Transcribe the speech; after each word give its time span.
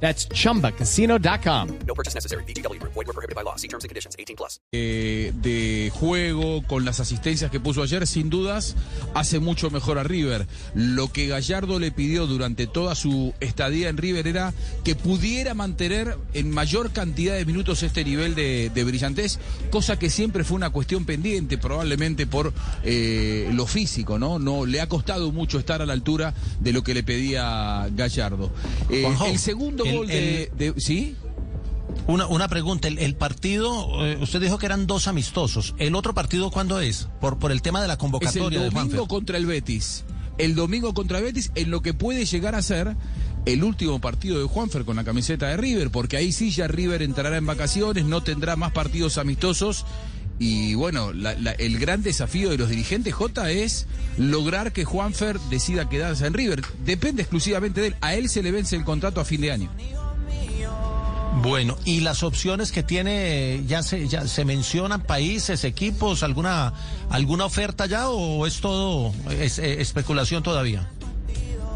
That's 0.00 0.28
chumbacasino.com. 0.28 1.68
No 1.86 1.94
purchase 1.94 2.14
necessary. 2.14 2.44
BGW. 2.44 2.80
Void 2.82 3.06
were 3.06 3.12
prohibited 3.12 3.34
by 3.34 3.42
law. 3.42 3.56
See 3.56 3.68
terms 3.68 3.84
and 3.84 3.88
conditions. 3.88 4.14
18 4.18 4.36
plus. 4.36 4.60
eh, 4.72 5.32
de 5.42 5.90
juego, 5.94 6.62
con 6.66 6.84
las 6.84 7.00
asistencias 7.00 7.50
que 7.50 7.60
puso 7.60 7.82
ayer, 7.82 8.06
sin 8.06 8.28
dudas, 8.30 8.76
hace 9.14 9.38
mucho 9.40 9.70
mejor 9.70 9.98
a 9.98 10.02
River. 10.02 10.46
Lo 10.74 11.10
que 11.12 11.28
Gallardo 11.28 11.78
le 11.78 11.90
pidió 11.92 12.26
durante 12.26 12.66
toda 12.66 12.94
su 12.94 13.32
estadía 13.40 13.88
en 13.88 13.96
River 13.96 14.26
era 14.28 14.52
que 14.84 14.94
pudiera 14.94 15.54
mantener 15.54 16.16
en 16.34 16.50
mayor 16.50 16.92
cantidad 16.92 17.34
de 17.34 17.44
minutos 17.46 17.82
este 17.82 18.04
nivel 18.04 18.34
de, 18.34 18.70
de 18.74 18.84
brillantez, 18.84 19.38
cosa 19.70 19.98
que 19.98 20.10
siempre 20.10 20.44
fue 20.44 20.56
una 20.56 20.70
cuestión 20.70 21.04
pendiente, 21.06 21.56
probablemente 21.58 22.26
por 22.26 22.52
eh, 22.84 23.48
lo 23.52 23.66
físico, 23.66 24.18
¿no? 24.18 24.38
No 24.38 24.66
le 24.66 24.80
ha 24.80 24.88
costado 24.88 25.32
mucho 25.32 25.58
estar 25.58 25.80
a 25.80 25.86
la 25.86 25.92
altura 25.94 26.34
de 26.60 26.72
lo 26.72 26.82
que 26.82 26.92
le 26.92 27.02
pedía 27.02 27.88
Gallardo. 27.92 28.50
Eh, 28.90 29.06
el 29.26 29.38
segundo 29.38 29.85
el- 29.88 29.96
gol 29.96 30.06
de, 30.08 30.50
de- 30.56 30.80
¿Sí? 30.80 31.16
Una, 32.08 32.26
una 32.26 32.46
pregunta, 32.48 32.88
el, 32.88 32.98
el 32.98 33.14
partido, 33.16 34.04
eh, 34.06 34.18
usted 34.20 34.40
dijo 34.40 34.58
que 34.58 34.66
eran 34.66 34.86
dos 34.86 35.08
amistosos. 35.08 35.74
¿El 35.78 35.94
otro 35.94 36.14
partido 36.14 36.50
cuándo 36.50 36.78
es? 36.80 37.08
Por, 37.20 37.38
por 37.38 37.50
el 37.52 37.62
tema 37.62 37.80
de 37.80 37.88
la 37.88 37.94
Es 37.94 37.98
el 37.98 38.00
convocatoria 38.00 38.60
de 38.60 38.70
domingo 38.70 39.08
contra 39.08 39.36
el 39.38 39.46
Betis. 39.46 40.04
El 40.38 40.54
domingo 40.54 40.94
contra 40.94 41.18
el 41.18 41.24
Betis 41.24 41.50
en 41.54 41.70
lo 41.70 41.80
que 41.82 41.94
puede 41.94 42.24
llegar 42.26 42.54
a 42.54 42.62
ser 42.62 42.94
el 43.46 43.64
último 43.64 44.00
partido 44.00 44.38
de 44.38 44.44
Juanfer 44.46 44.84
con 44.84 44.96
la 44.96 45.04
camiseta 45.04 45.48
de 45.48 45.56
River, 45.56 45.90
porque 45.90 46.16
ahí 46.16 46.32
sí 46.32 46.50
ya 46.50 46.66
River 46.68 47.02
entrará 47.02 47.36
en 47.36 47.46
vacaciones, 47.46 48.04
no 48.04 48.20
tendrá 48.22 48.54
más 48.56 48.72
partidos 48.72 49.18
amistosos. 49.18 49.84
Y 50.38 50.74
bueno, 50.74 51.12
la- 51.14 51.34
la- 51.34 51.52
el 51.52 51.78
gran 51.78 52.02
desafío 52.02 52.50
de 52.50 52.58
los 52.58 52.68
dirigentes, 52.68 53.14
J, 53.14 53.50
es 53.50 53.86
lograr 54.18 54.72
que 54.72 54.84
Juanfer 54.84 55.40
decida 55.50 55.88
quedarse 55.88 56.26
en 56.26 56.34
River. 56.34 56.62
Depende 56.84 57.22
exclusivamente 57.22 57.80
de 57.80 57.86
él. 57.88 57.96
A 58.02 58.14
él 58.14 58.28
se 58.28 58.42
le 58.42 58.50
vence 58.50 58.76
el 58.76 58.84
contrato 58.84 59.20
a 59.20 59.24
fin 59.24 59.40
de 59.40 59.52
año. 59.52 59.70
Bueno, 61.42 61.76
y 61.84 62.00
las 62.00 62.22
opciones 62.22 62.72
que 62.72 62.82
tiene, 62.82 63.62
ya 63.66 63.82
se, 63.82 64.08
ya 64.08 64.26
se 64.26 64.44
mencionan 64.46 65.02
países, 65.02 65.64
equipos, 65.64 66.22
alguna, 66.22 66.72
alguna 67.10 67.44
oferta 67.44 67.84
ya 67.86 68.08
o 68.08 68.46
es 68.46 68.60
todo 68.60 69.12
es, 69.30 69.58
eh, 69.58 69.80
especulación 69.82 70.42
todavía. 70.42 70.88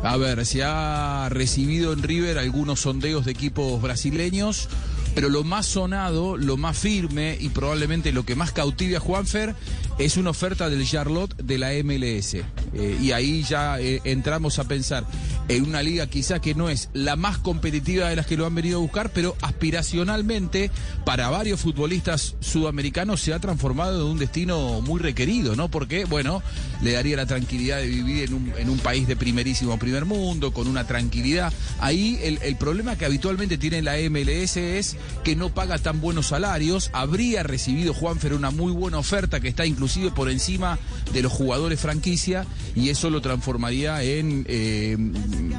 A 0.02 0.16
ver, 0.16 0.46
se 0.46 0.64
ha 0.64 1.28
recibido 1.30 1.92
en 1.92 2.02
River 2.02 2.38
algunos 2.38 2.80
sondeos 2.80 3.26
de 3.26 3.32
equipos 3.32 3.82
brasileños, 3.82 4.70
pero 5.14 5.28
lo 5.28 5.44
más 5.44 5.66
sonado, 5.66 6.36
lo 6.36 6.56
más 6.56 6.78
firme 6.78 7.36
y 7.40 7.48
probablemente 7.48 8.12
lo 8.12 8.24
que 8.24 8.36
más 8.36 8.52
cautive 8.52 8.96
a 8.96 9.00
Juanfer 9.00 9.54
es 10.00 10.16
una 10.16 10.30
oferta 10.30 10.70
del 10.70 10.86
Charlotte 10.86 11.36
de 11.36 11.58
la 11.58 11.72
MLS. 11.84 12.34
Eh, 12.34 12.98
y 13.02 13.12
ahí 13.12 13.42
ya 13.42 13.78
eh, 13.78 14.00
entramos 14.04 14.58
a 14.58 14.64
pensar 14.64 15.04
en 15.48 15.64
una 15.64 15.82
liga 15.82 16.06
quizá 16.06 16.40
que 16.40 16.54
no 16.54 16.70
es 16.70 16.88
la 16.94 17.16
más 17.16 17.36
competitiva 17.36 18.08
de 18.08 18.16
las 18.16 18.26
que 18.26 18.36
lo 18.36 18.46
han 18.46 18.54
venido 18.54 18.78
a 18.78 18.80
buscar, 18.80 19.10
pero 19.12 19.36
aspiracionalmente 19.42 20.70
para 21.04 21.28
varios 21.28 21.60
futbolistas 21.60 22.36
sudamericanos 22.40 23.20
se 23.20 23.34
ha 23.34 23.40
transformado 23.40 24.00
en 24.00 24.12
un 24.12 24.18
destino 24.18 24.80
muy 24.80 25.00
requerido, 25.00 25.54
¿no? 25.54 25.68
Porque, 25.68 26.06
bueno, 26.06 26.42
le 26.82 26.92
daría 26.92 27.16
la 27.16 27.26
tranquilidad 27.26 27.78
de 27.78 27.88
vivir 27.88 28.24
en 28.24 28.34
un, 28.34 28.52
en 28.56 28.70
un 28.70 28.78
país 28.78 29.06
de 29.06 29.16
primerísimo 29.16 29.78
primer 29.78 30.06
mundo, 30.06 30.52
con 30.52 30.66
una 30.66 30.86
tranquilidad. 30.86 31.52
Ahí 31.78 32.18
el, 32.22 32.38
el 32.42 32.56
problema 32.56 32.96
que 32.96 33.04
habitualmente 33.04 33.58
tiene 33.58 33.82
la 33.82 33.96
MLS 34.08 34.56
es 34.56 34.96
que 35.24 35.36
no 35.36 35.50
paga 35.50 35.78
tan 35.78 36.00
buenos 36.00 36.28
salarios. 36.28 36.90
Habría 36.94 37.42
recibido 37.42 37.92
Juanfer 37.92 38.32
una 38.32 38.50
muy 38.50 38.72
buena 38.72 38.98
oferta 38.98 39.40
que 39.40 39.48
está 39.48 39.66
inclusive 39.90 40.14
por 40.14 40.30
encima 40.30 40.78
de 41.12 41.22
los 41.22 41.32
jugadores 41.32 41.80
franquicia 41.80 42.46
y 42.76 42.90
eso 42.90 43.10
lo 43.10 43.20
transformaría 43.20 44.02
en 44.02 44.46
eh, 44.48 44.96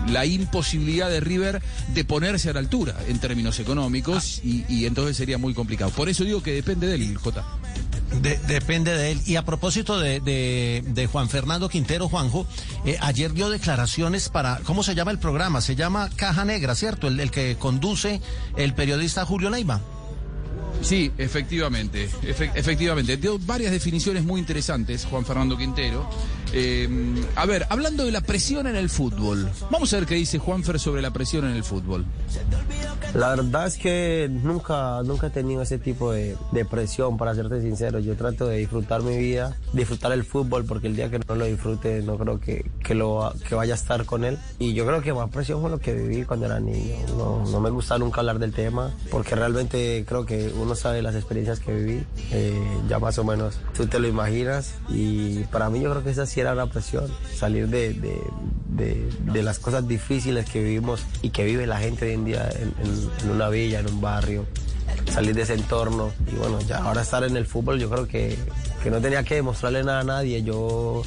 la 0.08 0.26
imposibilidad 0.26 1.10
de 1.10 1.20
River 1.20 1.62
de 1.94 2.06
ponerse 2.06 2.50
a 2.50 2.54
la 2.54 2.60
altura 2.60 2.96
en 3.08 3.20
términos 3.20 3.60
económicos 3.60 4.40
y, 4.44 4.86
entonces 4.86 5.18
sería 5.18 5.38
muy 5.38 5.54
complicado. 5.54 5.92
Por 5.92 6.08
eso 6.10 6.24
digo 6.24 6.42
que 6.42 6.54
depende 6.54 6.88
de 6.88 6.96
él, 6.96 7.18
J. 7.18 7.44
De- 8.22 8.38
depende 8.48 8.96
de 8.96 9.12
él. 9.12 9.22
Y 9.26 9.36
a 9.36 9.44
propósito 9.46 10.00
de, 10.00 10.20
de- 10.22 11.08
Juan 11.08 11.30
Fernando 11.30 11.68
Quintero, 11.70 12.08
Juanjo, 12.08 12.46
eh, 12.86 12.98
ayer 13.02 13.34
dio 13.34 13.50
declaraciones 13.50 14.30
para, 14.30 14.60
¿cómo 14.64 14.84
se 14.84 14.96
llama 14.96 15.12
el 15.12 15.20
programa? 15.20 15.60
Se 15.62 15.76
llama 15.76 16.10
Caja 16.16 16.46
Negra, 16.46 16.76
¿cierto? 16.76 17.08
El, 17.08 17.20
el 17.20 17.32
que 17.32 17.58
conduce 17.58 18.22
el 18.56 18.74
periodista 18.74 19.26
Julio 19.26 19.50
Leiva. 19.50 19.82
Sí, 20.82 21.12
efectivamente, 21.18 22.10
efe- 22.24 22.52
efectivamente. 22.56 23.18
Dio 23.18 23.38
varias 23.40 23.72
definiciones 23.72 24.24
muy 24.24 24.40
interesantes, 24.40 25.06
Juan 25.06 25.26
Fernando 25.26 25.56
Quintero. 25.58 26.10
Eh, 26.54 26.90
a 27.36 27.46
ver, 27.46 27.66
hablando 27.70 28.04
de 28.06 28.12
la 28.12 28.22
presión 28.22 28.68
en 28.68 28.76
el 28.76 28.90
fútbol, 28.90 29.50
vamos 29.70 29.94
a 29.94 29.98
ver 29.98 30.06
qué 30.06 30.16
dice 30.16 30.38
Juanfer 30.40 30.80
sobre 30.80 31.02
la 31.02 31.12
presión 31.12 31.46
en 31.46 31.56
el 31.56 31.64
fútbol. 31.64 32.06
La 33.14 33.30
verdad 33.36 33.68
es 33.68 33.78
que 33.78 34.30
nunca, 34.32 35.02
nunca 35.04 35.28
he 35.28 35.30
tenido 35.32 35.62
ese 35.62 35.78
tipo 35.78 36.14
de, 36.14 36.38
de 36.54 36.64
presión, 36.64 37.18
para 37.18 37.36
serte 37.36 37.60
sincero. 37.62 38.00
Yo 38.00 38.16
trato 38.16 38.48
de 38.48 38.58
disfrutar 38.58 39.02
mi 39.04 39.18
vida, 39.18 39.58
disfrutar 39.74 40.14
el 40.14 40.24
fútbol, 40.24 40.64
porque 40.64 40.88
el 40.88 40.96
día 40.96 41.10
que 41.10 41.20
no 41.20 41.36
lo 41.36 41.44
disfrute 41.46 42.02
no 42.04 42.18
creo 42.18 42.40
que, 42.40 42.72
que, 42.82 42.96
lo, 42.96 43.34
que 43.50 43.54
vaya 43.54 43.74
a 43.74 43.76
estar 43.76 44.06
con 44.06 44.24
él. 44.24 44.38
Y 44.60 44.74
yo 44.74 44.86
creo 44.86 45.02
que 45.02 45.14
más 45.14 45.30
presión 45.30 45.60
fue 45.60 45.70
lo 45.70 45.80
que 45.80 45.94
viví 45.94 46.24
cuando 46.24 46.46
era 46.46 46.62
niño. 46.62 46.96
No, 47.18 47.44
no 47.46 47.60
me 47.60 47.70
gusta 47.70 47.98
nunca 47.98 48.22
hablar 48.22 48.40
del 48.40 48.54
tema, 48.54 48.92
porque 49.12 49.36
realmente 49.36 50.06
creo 50.08 50.26
que 50.26 50.50
uno 50.58 50.74
sabe 50.76 51.02
las 51.02 51.16
experiencias 51.16 51.60
que 51.60 51.74
viví. 51.74 52.04
eh, 52.32 52.62
ya 52.88 52.98
más 53.00 53.18
o 53.20 53.26
menos 53.26 53.60
tú 53.76 53.88
te 53.88 54.00
lo 54.00 54.08
imaginas. 54.08 54.76
Y 54.88 55.40
para 55.52 55.70
mí 55.70 55.82
yo 55.82 55.90
creo 55.92 56.04
que 56.04 56.12
esa 56.12 56.26
sí 56.26 56.40
era 56.40 56.54
una 56.54 56.68
presión, 56.68 57.08
salir 57.36 57.68
de, 57.68 57.94
de, 57.94 58.22
de- 58.70 59.10
de 59.34 59.44
las 59.44 59.60
cosas 59.60 59.86
difíciles 59.88 60.50
que 60.50 60.64
vivimos 60.64 61.04
y 61.22 61.30
que 61.32 61.44
vive 61.44 61.68
la 61.68 61.78
gente 61.78 62.06
hoy 62.06 62.14
en 62.14 62.24
día 62.26 62.50
en, 62.58 62.74
en- 62.88 63.01
en 63.24 63.30
una 63.32 63.50
villa, 63.50 63.80
en 63.80 63.88
un 63.88 64.02
barrio, 64.02 64.46
salir 65.12 65.36
de 65.36 65.42
ese 65.44 65.54
entorno. 65.54 66.12
Y 66.32 66.36
bueno, 66.36 66.60
ya 66.62 66.78
ahora 66.80 67.02
estar 67.02 67.24
en 67.24 67.36
el 67.38 67.46
fútbol 67.46 67.80
yo 67.80 67.90
creo 67.90 68.08
que, 68.08 68.38
que 68.84 68.90
no 68.92 69.00
tenía 69.00 69.24
que 69.24 69.36
demostrarle 69.36 69.84
nada 69.84 70.00
a 70.02 70.04
nadie. 70.04 70.44
Yo 70.44 71.04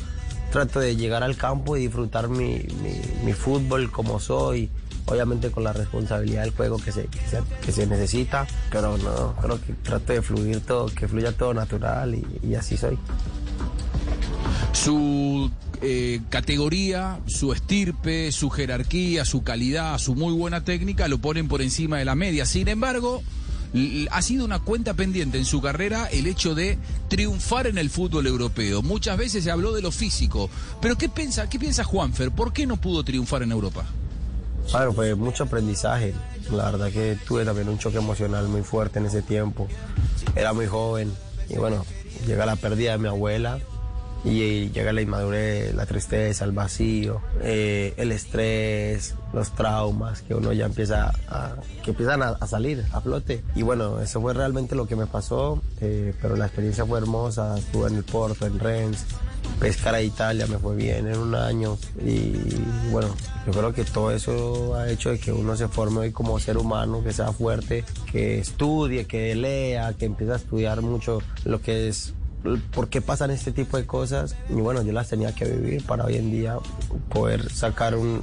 trato 0.53 0.81
de 0.81 0.95
llegar 0.97 1.23
al 1.23 1.37
campo 1.37 1.77
y 1.77 1.81
disfrutar 1.83 2.29
mi, 2.29 2.65
mi- 3.25 3.33
fútbol 3.33 3.91
como 3.91 4.21
soy. 4.21 4.71
Obviamente 5.07 5.51
con 5.51 5.65
la 5.65 5.75
responsabilidad 5.75 6.43
del 6.45 6.53
juego 6.53 6.79
que 6.79 6.91
se, 6.91 7.05
que 7.09 7.19
se, 7.29 7.43
que 7.63 7.73
se 7.73 7.87
necesita, 7.87 8.47
pero 8.71 8.97
no, 8.97 9.35
creo 9.37 9.61
que 9.61 9.75
trato 9.75 10.15
de 10.15 10.23
fluir 10.23 10.61
todo, 10.61 10.87
que 10.87 11.07
fluya 11.07 11.33
todo 11.33 11.53
natural 11.53 12.15
y, 12.15 12.25
y 12.43 12.55
así 12.55 12.79
soy. 12.79 12.99
Su 14.73 15.51
eh, 15.87 16.23
categoría, 16.31 17.21
su 17.27 17.53
estirpe, 17.53 18.33
su 18.33 18.49
jerarquía, 18.49 19.27
su 19.27 19.43
calidad, 19.43 19.99
su 19.99 20.15
muy 20.15 20.33
buena 20.33 20.65
técnica 20.65 21.09
lo 21.09 21.19
ponen 21.19 21.47
por 21.47 21.61
encima 21.61 21.99
de 21.99 22.07
la 22.07 22.15
media. 22.15 22.47
Sin 22.47 22.69
embargo, 22.69 23.23
ha 24.11 24.23
sido 24.23 24.47
una 24.47 24.61
cuenta 24.61 24.95
pendiente 24.95 25.37
en 25.37 25.45
su 25.45 25.61
carrera 25.61 26.07
el 26.07 26.27
hecho 26.27 26.55
de 26.55 26.79
triunfar 27.09 27.67
en 27.67 27.77
el 27.77 27.91
fútbol 27.91 28.27
europeo. 28.27 28.81
Muchas 28.81 29.19
veces 29.19 29.45
se 29.45 29.51
habló 29.51 29.73
de 29.75 29.83
lo 29.83 29.91
físico, 29.91 30.49
pero 30.81 30.97
¿qué 30.97 31.11
piensa, 31.11 31.51
qué 31.51 31.59
piensa 31.59 31.85
Juanfer? 31.85 32.31
¿Por 32.31 32.55
qué 32.55 32.67
no 32.67 32.79
pudo 32.79 33.05
triunfar 33.05 33.43
en 33.43 33.53
Europa? 33.53 33.85
Bueno, 34.73 34.95
pues 34.95 35.15
mucho 35.19 35.45
aprendizaje. 35.45 36.15
La 36.51 36.71
verdad 36.71 36.91
que 36.91 37.19
tuve 37.27 37.45
también 37.45 37.69
un 37.69 37.79
choque 37.79 37.99
emocional 37.99 38.49
muy 38.49 38.63
fuerte 38.63 39.01
en 39.01 39.05
ese 39.05 39.21
tiempo. 39.21 39.69
Era 40.35 40.55
muy 40.55 40.67
joven 40.67 41.13
y 41.51 41.57
bueno, 41.57 41.85
llega 42.27 42.47
la 42.47 42.57
pérdida 42.57 42.93
de 42.93 42.99
mi 42.99 43.09
abuela 43.09 43.61
y 44.25 44.71
llega 44.71 44.93
la 44.93 45.03
inmadurez, 45.03 45.75
la 45.75 45.85
tristeza, 45.87 46.45
el 46.45 46.53
vacío, 46.53 47.21
eh, 47.43 47.93
el 47.97 48.11
estrés, 48.11 49.15
los 49.33 49.55
traumas 49.55 50.23
que 50.23 50.35
uno 50.35 50.53
ya 50.53 50.65
empieza 50.67 51.13
a, 51.29 51.57
que 51.83 51.91
empiezan 51.91 52.23
a, 52.23 52.47
salir 52.47 52.85
a 52.93 53.01
flote. 53.01 53.45
Y 53.55 53.63
bueno, 53.63 54.01
eso 54.01 54.21
fue 54.21 54.33
realmente 54.33 54.75
lo 54.75 54.87
que 54.87 54.97
me 54.97 55.07
pasó, 55.07 55.63
eh, 55.81 56.15
pero 56.23 56.37
la 56.37 56.47
experiencia 56.47 56.87
fue 56.87 56.99
hermosa. 56.99 57.59
Estuve 57.59 57.89
en 57.89 57.97
el 57.97 58.05
Porto, 58.05 58.47
en 58.47 58.59
Rennes, 58.59 59.05
pescar 59.61 59.95
a 59.95 60.03
Italia 60.03 60.47
me 60.47 60.59
fue 60.59 60.75
bien 60.75 61.07
en 61.07 61.19
un 61.19 61.35
año 61.35 61.79
y 62.05 62.33
bueno, 62.91 63.15
yo 63.47 63.53
creo 63.53 63.73
que 63.73 63.85
todo 63.85 64.11
eso 64.11 64.75
ha 64.75 64.91
hecho 64.91 65.11
de 65.11 65.19
que 65.19 65.33
uno 65.33 65.57
se 65.57 65.69
forme 65.69 66.01
hoy 66.01 66.13
como 66.13 66.39
ser 66.41 66.57
humano, 66.57 67.03
que 67.05 67.13
sea 67.13 67.33
fuerte, 67.33 67.85
que 68.11 68.39
estudie, 68.39 69.07
que 69.07 69.35
lea, 69.35 69.93
que 69.93 70.07
empiece 70.07 70.33
a 70.33 70.37
estudiar 70.37 70.83
mucho 70.83 71.21
lo 71.45 71.61
que 71.61 71.89
es 71.89 72.15
por 72.73 72.89
qué 72.89 73.01
pasan 73.01 73.31
este 73.31 73.53
tipo 73.53 73.77
de 73.77 73.87
cosas 73.87 74.37
y 74.49 74.55
bueno, 74.55 74.83
yo 74.83 74.93
las 74.93 75.09
tenía 75.09 75.35
que 75.35 75.45
vivir 75.45 75.85
para 75.85 76.05
hoy 76.05 76.17
en 76.17 76.31
día 76.31 76.59
poder 77.09 77.51
sacar 77.51 77.97
un 77.97 78.23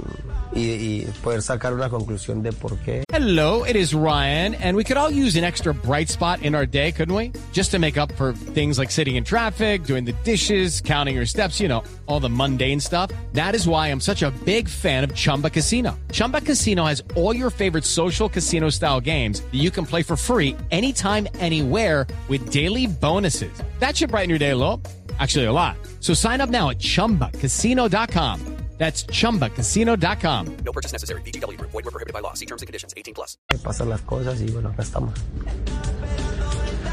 y, 0.54 0.60
y 0.60 1.08
poder 1.22 1.42
sacar 1.42 1.72
una 1.72 1.88
conclusión 1.88 2.42
de 2.42 2.52
por 2.52 2.76
qué. 2.78 3.04
Hello, 3.12 3.64
it 3.64 3.76
is 3.76 3.94
Ryan, 3.94 4.54
and 4.56 4.76
we 4.76 4.84
could 4.84 4.96
all 4.96 5.10
use 5.10 5.36
an 5.36 5.44
extra 5.44 5.72
bright 5.72 6.08
spot 6.08 6.42
in 6.42 6.54
our 6.54 6.66
day, 6.66 6.92
couldn't 6.92 7.14
we? 7.14 7.32
Just 7.52 7.70
to 7.70 7.78
make 7.78 7.96
up 7.96 8.12
for 8.12 8.32
things 8.32 8.78
like 8.78 8.90
sitting 8.90 9.16
in 9.16 9.24
traffic, 9.24 9.84
doing 9.84 10.04
the 10.04 10.14
dishes, 10.24 10.80
counting 10.80 11.14
your 11.14 11.26
steps, 11.26 11.60
you 11.60 11.68
know, 11.68 11.82
all 12.06 12.20
the 12.20 12.28
mundane 12.28 12.80
stuff. 12.80 13.10
That 13.32 13.54
is 13.54 13.66
why 13.66 13.88
I'm 13.88 14.00
such 14.00 14.22
a 14.22 14.30
big 14.44 14.68
fan 14.68 15.04
of 15.04 15.14
Chumba 15.14 15.50
Casino. 15.50 15.98
Chumba 16.10 16.40
Casino 16.40 16.84
has 16.84 17.02
all 17.14 17.34
your 17.34 17.50
favorite 17.50 17.84
social 17.84 18.28
casino 18.28 18.70
style 18.70 19.00
games 19.00 19.40
that 19.40 19.60
you 19.60 19.70
can 19.70 19.86
play 19.86 20.02
for 20.02 20.16
free 20.16 20.56
anytime, 20.70 21.28
anywhere 21.38 22.06
with 22.28 22.50
daily 22.50 22.86
bonuses. 22.86 23.52
That 23.78 23.96
should 23.96 24.11
brighten 24.12 24.30
your 24.30 24.38
day 24.38 24.50
a 24.50 24.56
little. 24.56 24.80
Actually, 25.18 25.46
a 25.46 25.52
lot. 25.52 25.76
So 25.98 26.14
sign 26.14 26.40
up 26.40 26.50
now 26.50 26.70
at 26.70 26.78
chumbacasino.com. 26.78 28.38
That's 28.78 29.04
chumbacasino.com. 29.04 30.56
No 30.64 30.72
purchase 30.72 30.92
necessary. 30.92 31.22
VGW 31.22 31.56
Group. 31.56 31.70
Void 31.70 31.84
were 31.84 31.92
prohibited 31.92 32.12
by 32.12 32.20
law. 32.20 32.34
See 32.34 32.46
terms 32.46 32.62
and 32.62 32.66
conditions. 32.66 32.92
18 32.96 33.14
plus. 33.14 33.38
pasan 33.62 33.88
las 33.88 34.02
cosas 34.02 34.40
y 34.40 34.50
bueno, 34.50 34.70
acá 34.70 34.82
estamos. 34.82 35.14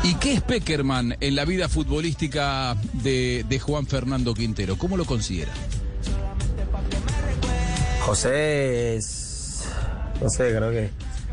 ¿Y 0.04 0.13
qué 0.16 0.33
es 0.33 0.42
Peckerman 0.42 1.18
en 1.19 1.36
la 1.36 1.45
vida 1.45 1.68
futbolística 1.68 2.75
de, 2.94 3.44
de 3.48 3.60
Juan 3.60 3.88
Fernando 3.88 4.33
Quintero? 4.33 4.77
¿Cómo 4.77 4.98
lo 4.98 5.06
considera? 5.06 5.51
José 8.01 8.95
es, 8.95 9.66
no 10.21 10.30
sé, 10.30 10.56
creo 10.56 10.71
que 10.71 10.92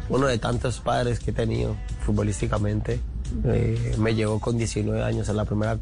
uno 0.08 0.26
de 0.26 0.38
tantos 0.38 0.80
padres 0.80 1.18
que 1.18 1.32
he 1.32 1.34
tenido 1.34 1.76
futbolísticamente. 2.04 3.00
Eh, 3.44 3.94
me 3.98 4.14
llevó 4.14 4.40
con 4.40 4.56
19 4.58 5.02
años 5.02 5.28
a 5.28 5.32
la 5.32 5.44
primera 5.44 5.78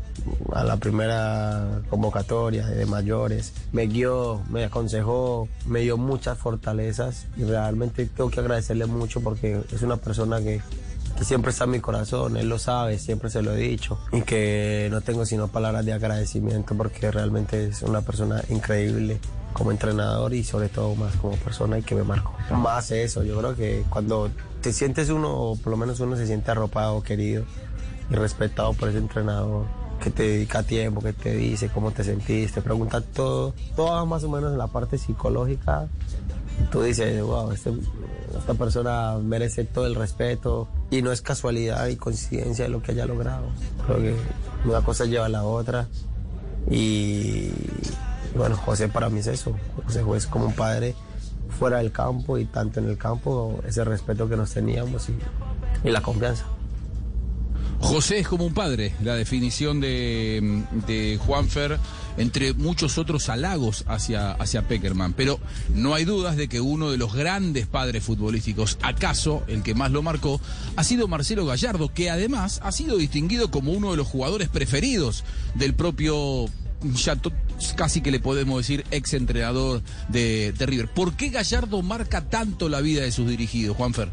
a 0.52 0.64
la 0.64 0.76
primera 0.76 1.82
convocatoria 1.91 2.67
de 2.67 2.87
mayores. 2.87 3.52
Me 3.73 3.87
guió 3.87 4.43
me 4.50 4.64
aconsejó 4.64 5.49
me 5.67 5.81
dio 5.81 5.96
muchas 5.96 6.38
fortalezas 6.38 7.26
y 7.37 7.44
realmente 7.44 8.06
tengo 8.06 8.31
que 8.31 8.41
agradecerle 8.41 8.87
mucho 8.87 9.20
porque 9.20 9.61
es 9.73 9.82
una 9.82 9.96
persona 9.96 10.41
que, 10.41 10.61
que 11.19 11.25
siempre 11.25 11.50
está 11.50 11.64
en 11.64 11.70
mi 11.70 11.81
corazón 11.81 12.37
él 12.37 12.49
lo 12.49 12.58
sabe 12.58 12.99
siempre 12.99 13.31
se 13.31 13.43
lo 13.43 13.52
he 13.55 13.56
dicho 13.56 13.99
y 14.12 14.23
que 14.23 14.88
no 14.91 15.00
tengo 15.00 15.25
sino 15.26 15.49
palabras 15.49 15.85
de 15.85 15.93
agradecimiento 15.93 16.76
porque 16.76 17.11
realmente 17.11 17.69
es 17.69 17.82
una 17.82 18.02
persona 18.02 18.43
increíble 18.49 19.19
como 19.55 19.71
entrenador 19.71 20.35
y 20.35 20.45
sobre 20.45 20.69
todo 20.69 20.95
más 20.97 21.17
como 21.17 21.37
persona 21.37 21.79
y 21.79 21.83
que 21.83 21.95
me 21.95 22.03
marcó. 22.03 22.35
Más 22.51 22.91
eso, 22.91 23.23
yo 23.23 23.39
creo 23.39 23.56
que 23.56 23.85
cuando 23.89 24.29
te 24.61 24.73
sientes 24.73 25.09
uno, 25.09 25.31
o 25.31 25.56
por 25.56 25.71
lo 25.71 25.79
menos 25.79 26.01
uno 26.01 26.17
se 26.17 26.27
siente 26.27 26.51
arropado, 26.51 27.03
querido 27.03 27.45
y 28.11 28.15
respetado 28.15 28.75
por 28.75 28.91
ese 28.91 28.99
entrenador 28.99 29.65
que 30.03 30.11
te 30.11 30.25
dedica 30.25 30.62
tiempo, 30.62 31.01
que 31.01 31.12
te 31.12 31.35
dice 31.35 31.71
cómo 31.73 31.93
te 31.93 32.05
sentiste, 32.05 32.61
pregunta 32.61 33.01
todo, 33.01 33.55
todo 33.77 34.05
más 34.05 34.25
o 34.25 34.29
menos 34.29 34.53
en 34.53 34.59
la 34.59 34.67
parte 34.67 34.99
psicológica. 34.99 35.87
Tú 36.71 36.83
dices, 36.83 37.23
wow, 37.23 37.53
este, 37.53 37.73
esta 38.37 38.55
persona 38.55 39.17
merece 39.19 39.65
todo 39.65 39.87
el 39.87 39.95
respeto 39.95 40.69
y 40.91 41.01
no 41.01 41.12
es 41.12 41.23
casualidad 41.23 41.87
y 41.87 41.97
coincidencia 41.97 42.65
de 42.65 42.71
lo 42.71 42.83
que 42.83 42.93
haya 42.93 43.06
logrado. 43.06 43.47
Creo 43.87 43.99
que 43.99 44.17
una 44.65 44.83
cosa 44.83 45.05
lleva 45.05 45.27
a 45.27 45.31
la 45.31 45.45
otra 45.45 45.87
y 46.71 47.51
bueno, 48.35 48.57
José 48.57 48.89
para 48.89 49.09
mí 49.09 49.21
es 49.21 49.27
eso. 49.27 49.57
José 49.87 50.03
es 50.17 50.27
como 50.27 50.47
un 50.47 50.55
padre 50.55 50.95
fuera 51.59 51.79
del 51.79 51.93
campo 51.93 52.39
y 52.39 52.45
tanto 52.47 52.81
en 52.81 52.89
el 52.89 52.99
campo, 52.99 53.63
ese 53.67 53.85
respeto 53.85 54.29
que 54.29 54.37
nos 54.37 54.53
teníamos 54.53 55.09
y, 55.09 55.91
la 55.91 56.01
confianza. 56.01 56.47
José 57.81 58.21
es 58.21 58.29
como 58.29 58.47
un 58.47 58.55
padre, 58.55 58.95
la 59.03 59.15
definición 59.15 59.81
de, 59.81 60.65
de 60.87 61.19
Juanfer, 61.19 61.79
entre 62.17 62.55
muchos 62.55 62.97
otros 62.97 63.29
halagos 63.29 63.85
hacia, 63.87 64.33
hacia 64.33 64.67
Peckerman. 64.67 65.13
Pero 65.13 65.39
no 65.75 65.95
hay 65.95 66.05
dudas 66.05 66.37
de 66.37 66.49
que 66.49 66.61
uno 66.61 66.91
de 66.91 66.97
los 66.97 67.15
grandes 67.15 67.67
padres 67.67 68.03
futbolísticos, 68.03 68.79
acaso 68.81 69.43
el 69.49 69.63
que 69.63 69.75
más 69.75 69.91
lo 69.91 70.03
marcó, 70.03 70.41
ha 70.77 70.85
sido 70.85 71.09
Marcelo 71.09 71.45
Gallardo, 71.45 71.93
que 71.93 72.09
además 72.09 72.61
ha 72.63 72.73
sido 72.73 72.97
distinguido 72.97 73.51
como 73.51 73.73
uno 73.73 73.91
de 73.91 73.99
los 73.99 74.07
jugadores 74.07 74.49
preferidos 74.49 75.25
del 75.55 75.75
propio 75.75 76.47
ya 76.93 77.17
casi 77.73 78.01
que 78.03 78.11
le 78.11 78.21
podemos 78.21 78.59
decir 78.59 78.85
ex 78.91 79.15
entrenador 79.15 79.81
de, 80.09 80.53
de 80.53 80.67
River. 80.67 80.89
¿Por 80.93 81.15
qué 81.15 81.31
Gallardo 81.31 81.81
marca 81.83 82.21
tanto 82.29 82.69
la 82.69 82.81
vida 82.81 83.03
de 83.03 83.13
sus 83.13 83.29
dirigidos, 83.29 83.77
Juanfer? 83.77 84.09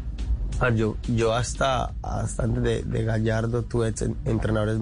A 0.60 0.66
ver, 0.66 0.76
Yo, 0.76 0.96
yo 1.14 1.34
hasta, 1.34 1.92
hasta 2.02 2.44
antes 2.44 2.62
de, 2.62 2.82
de 2.84 3.04
Gallardo 3.04 3.62
tuve 3.64 3.88
en- 4.00 4.16
entrenadores 4.24 4.78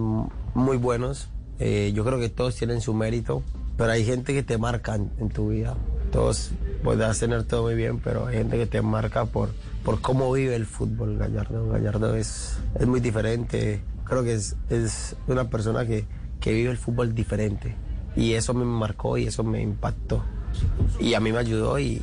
muy 0.55 0.77
buenos. 0.77 1.29
Eh, 1.59 1.93
yo 1.95 2.05
creo 2.05 2.19
que 2.19 2.29
todos 2.29 2.55
tienen 2.57 2.81
su 2.81 2.95
mérito, 2.95 3.43
pero 3.77 3.93
hay 3.93 4.05
gente 4.05 4.33
que 4.35 4.43
te 4.43 4.59
marca 4.59 4.95
en, 4.95 5.29
tu 5.31 5.51
vida. 5.51 5.77
Todos 6.13 6.51
podrás 6.83 7.19
tener 7.19 7.45
todo 7.45 7.63
muy 7.65 7.75
bien, 7.75 7.99
pero 8.01 8.27
hay 8.27 8.39
gente 8.39 8.57
que 8.59 8.67
te 8.67 8.83
marca 8.83 9.27
por, 9.27 9.51
por 9.85 10.01
cómo 10.01 10.33
vive 10.33 10.57
el 10.57 10.67
fútbol. 10.67 11.19
Gallardo, 11.19 11.69
Gallardo 11.69 12.15
es, 12.17 12.55
es 12.79 12.87
muy 12.87 13.01
diferente. 13.01 13.83
Creo 14.05 14.25
que 14.25 14.35
es, 14.35 14.57
es 14.71 15.15
una 15.29 15.49
persona 15.51 15.87
que, 15.87 16.05
que 16.41 16.53
vive 16.53 16.71
el 16.71 16.79
fútbol 16.79 17.15
diferente. 17.15 17.77
Y 18.17 18.35
eso 18.35 18.55
me 18.55 18.65
marcó 18.65 19.17
y 19.19 19.27
eso 19.27 19.45
me 19.45 19.62
impactó. 19.62 20.23
Y 20.99 21.15
a 21.15 21.21
mí 21.21 21.33
me 21.33 21.39
ayudó 21.39 21.79
y, 21.79 22.03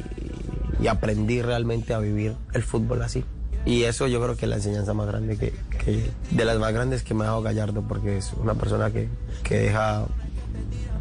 y 0.82 0.88
aprendí 0.88 1.42
realmente 1.42 1.94
a 1.94 2.00
vivir 2.00 2.36
el 2.54 2.64
fútbol 2.64 3.02
así. 3.02 3.24
Y 3.66 3.84
eso 3.84 4.08
yo 4.08 4.22
creo 4.22 4.38
que 4.38 4.46
es 4.46 4.50
la 4.50 4.56
enseñanza 4.56 4.94
más 4.94 5.08
grande 5.08 5.38
que, 5.38 5.54
que- 5.84 6.10
de 6.32 6.46
las 6.46 6.58
más 6.58 6.72
grandes 6.74 7.04
que 7.04 7.14
me 7.14 7.24
ha 7.24 7.28
dado 7.28 7.42
Gallardo, 7.42 7.84
porque 7.88 8.18
es 8.18 8.32
una 8.34 8.54
persona 8.54 8.92
que, 8.92 9.10
que 9.44 9.58
deja, 9.60 10.06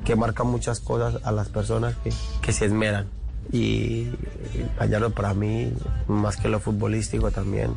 que 0.04 0.16
marca 0.16 0.42
muchas 0.42 0.80
cosas 0.80 1.22
a 1.24 1.30
las 1.30 1.48
personas 1.48 1.94
que, 2.02 2.12
que 2.42 2.52
se 2.52 2.64
esmeran. 2.66 3.06
Y 3.52 4.08
Gallardo 4.80 5.10
para 5.10 5.32
mí, 5.32 5.72
más 6.08 6.36
que 6.36 6.48
lo 6.48 6.58
futbolístico 6.58 7.30
también, 7.30 7.70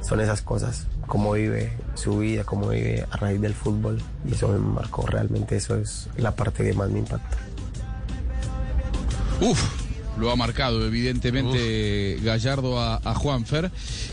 son 0.00 0.20
esas 0.20 0.42
cosas, 0.42 0.86
cómo 1.06 1.32
vive 1.32 1.72
su 1.94 2.18
vida, 2.18 2.44
cómo 2.44 2.68
vive 2.68 3.06
a 3.10 3.16
raíz 3.16 3.40
del 3.40 3.54
fútbol. 3.54 4.00
Y 4.26 4.32
eso 4.32 4.48
me 4.48 4.58
marcó 4.58 5.06
realmente, 5.06 5.56
eso 5.56 5.76
es 5.76 6.08
la 6.16 6.34
parte 6.34 6.64
que 6.64 6.72
más 6.72 6.90
me 6.90 7.00
impacta. 7.00 7.36
Uf, 9.40 9.87
lo 10.18 10.30
ha 10.30 10.36
marcado 10.36 10.84
evidentemente 10.86 12.18
Gallardo 12.22 12.80
a, 12.80 13.00
a 13.02 13.14
Juanfer, 13.14 13.70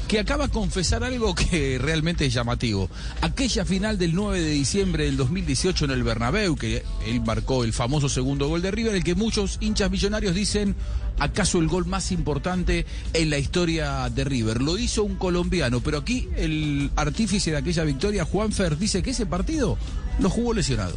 que 0.08 0.20
acaba 0.20 0.48
de 0.48 0.54
confesar 0.54 1.04
algo 1.04 1.34
que 1.36 1.78
realmente 1.80 2.26
es 2.26 2.34
llamativo. 2.34 2.90
Aquella 3.22 3.66
final 3.66 3.98
del 3.98 4.16
9 4.16 4.40
de 4.40 4.50
diciembre 4.50 5.06
del 5.06 5.18
2018 5.18 5.86
en 5.86 5.92
el 5.92 6.04
Bernabéu, 6.04 6.56
que 6.56 6.84
él 7.08 7.22
marcó 7.22 7.64
el 7.64 7.74
famoso 7.74 8.10
segundo 8.10 8.48
gol 8.48 8.62
de 8.62 8.72
River, 8.72 8.96
el 8.96 9.04
que 9.04 9.16
muchos 9.16 9.58
hinchas 9.62 9.92
millonarios 9.92 10.36
dicen 10.36 10.76
acaso 11.20 11.60
el 11.60 11.68
gol 11.68 11.86
más 11.86 12.12
importante 12.12 12.86
en 13.14 13.30
la 13.30 13.38
historia 13.38 14.10
de 14.10 14.24
River. 14.24 14.62
Lo 14.62 14.78
hizo 14.78 15.04
un 15.04 15.16
colombiano, 15.16 15.82
pero 15.82 16.00
aquí 16.00 16.28
el 16.36 16.92
artífice 16.96 17.52
de 17.52 17.58
aquella 17.58 17.84
victoria, 17.84 18.26
Juanfer, 18.26 18.78
dice 18.78 19.02
que 19.02 19.12
ese 19.12 19.26
partido 19.26 19.78
lo 20.20 20.30
jugó 20.30 20.54
lesionado. 20.54 20.96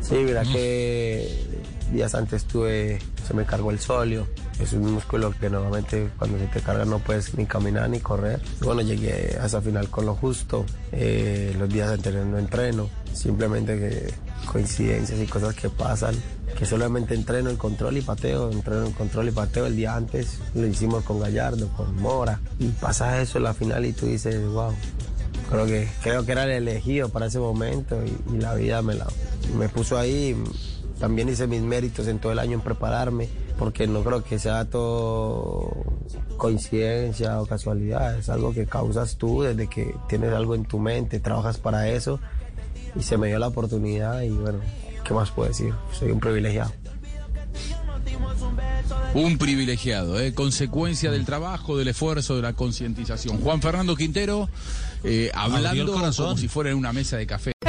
Sí, 0.00 0.16
mira 0.16 0.42
que 0.42 1.28
días 1.92 2.14
antes 2.14 2.44
tuve, 2.44 2.98
se 3.26 3.34
me 3.34 3.44
cargó 3.44 3.70
el 3.70 3.78
solio. 3.78 4.26
Es 4.60 4.72
un 4.72 4.92
músculo 4.92 5.32
que 5.38 5.50
normalmente 5.50 6.10
cuando 6.18 6.38
se 6.38 6.46
te 6.46 6.60
carga 6.60 6.84
no 6.84 6.98
puedes 6.98 7.34
ni 7.34 7.46
caminar 7.46 7.88
ni 7.88 8.00
correr. 8.00 8.40
Bueno, 8.60 8.82
llegué 8.82 9.36
a 9.40 9.46
esa 9.46 9.60
final 9.60 9.88
con 9.88 10.06
lo 10.06 10.14
justo. 10.14 10.64
Eh, 10.92 11.54
los 11.58 11.68
días 11.68 11.90
anteriores 11.90 12.28
no 12.28 12.38
entreno. 12.38 12.88
Simplemente 13.12 13.78
que 13.78 14.14
coincidencias 14.46 15.18
y 15.18 15.26
cosas 15.26 15.54
que 15.54 15.68
pasan. 15.70 16.14
Que 16.58 16.66
solamente 16.66 17.14
entreno 17.14 17.50
el 17.50 17.58
control 17.58 17.96
y 17.96 18.02
pateo, 18.02 18.50
entreno 18.52 18.86
el 18.86 18.92
control 18.92 19.28
y 19.28 19.32
pateo. 19.32 19.66
El 19.66 19.76
día 19.76 19.96
antes 19.96 20.38
lo 20.54 20.66
hicimos 20.66 21.02
con 21.04 21.18
Gallardo, 21.18 21.68
con 21.68 21.96
Mora. 21.96 22.40
Y 22.58 22.68
pasa 22.68 23.20
eso 23.20 23.38
en 23.38 23.44
la 23.44 23.54
final 23.54 23.84
y 23.84 23.92
tú 23.92 24.06
dices, 24.06 24.44
wow, 24.46 24.72
creo 25.50 25.66
que 25.66 25.88
creo 26.02 26.24
que 26.24 26.32
era 26.32 26.44
el 26.44 26.50
elegido 26.50 27.08
para 27.08 27.26
ese 27.26 27.38
momento 27.38 27.98
y, 28.04 28.34
y 28.34 28.38
la 28.38 28.54
vida 28.54 28.82
me 28.82 28.94
la 28.94 29.06
me 29.58 29.68
puso 29.68 29.98
ahí 29.98 30.36
también 30.98 31.28
hice 31.28 31.46
mis 31.46 31.62
méritos 31.62 32.06
en 32.08 32.18
todo 32.18 32.32
el 32.32 32.38
año 32.38 32.54
en 32.54 32.60
prepararme 32.60 33.28
porque 33.58 33.86
no 33.86 34.02
creo 34.02 34.22
que 34.24 34.38
sea 34.38 34.64
todo 34.64 35.70
coincidencia 36.36 37.40
o 37.40 37.46
casualidad 37.46 38.18
es 38.18 38.28
algo 38.28 38.52
que 38.52 38.66
causas 38.66 39.16
tú 39.16 39.42
desde 39.42 39.68
que 39.68 39.94
tienes 40.08 40.32
algo 40.32 40.54
en 40.54 40.64
tu 40.64 40.78
mente 40.78 41.20
trabajas 41.20 41.58
para 41.58 41.88
eso 41.88 42.20
y 42.96 43.02
se 43.02 43.16
me 43.16 43.28
dio 43.28 43.38
la 43.38 43.48
oportunidad 43.48 44.22
y 44.22 44.30
bueno 44.30 44.60
qué 45.04 45.14
más 45.14 45.30
puedo 45.30 45.48
decir 45.48 45.72
soy 45.92 46.10
un 46.10 46.20
privilegiado 46.20 46.72
Un 49.14 49.38
privilegiado, 49.38 50.20
¿eh? 50.20 50.34
consecuencia 50.34 51.10
del 51.10 51.24
trabajo, 51.24 51.76
del 51.76 51.88
esfuerzo, 51.88 52.36
de 52.36 52.42
la 52.42 52.52
concientización. 52.52 53.40
Juan 53.40 53.62
Fernando 53.62 53.94
Quintero, 53.94 54.48
eh, 55.04 55.30
hablando 55.34 55.92
como 55.92 56.36
si 56.36 56.48
fuera 56.48 56.70
en 56.70 56.76
una 56.76 56.92
mesa 56.92 57.16
de 57.16 57.26
café. 57.26 57.53